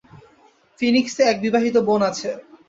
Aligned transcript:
ফিনিক্সে 0.79 1.21
এক 1.23 1.37
বিবাহিত 1.43 1.75
বোন 1.87 2.01
আছে। 2.09 2.29